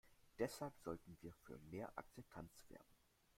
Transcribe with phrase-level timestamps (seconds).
[0.39, 2.97] Deshalb sollten wir für mehr Akzeptanz werben.